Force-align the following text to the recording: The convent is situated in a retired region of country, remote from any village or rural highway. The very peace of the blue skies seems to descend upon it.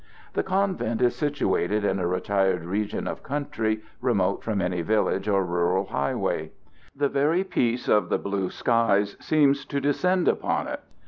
The 0.33 0.41
convent 0.41 0.99
is 0.99 1.15
situated 1.15 1.85
in 1.85 1.99
a 1.99 2.07
retired 2.07 2.65
region 2.65 3.07
of 3.07 3.21
country, 3.21 3.83
remote 4.01 4.43
from 4.43 4.59
any 4.59 4.81
village 4.81 5.27
or 5.27 5.45
rural 5.45 5.85
highway. 5.85 6.53
The 6.95 7.07
very 7.07 7.43
peace 7.43 7.87
of 7.87 8.09
the 8.09 8.17
blue 8.17 8.49
skies 8.49 9.15
seems 9.19 9.63
to 9.65 9.79
descend 9.79 10.27
upon 10.27 10.67
it. 10.69 10.79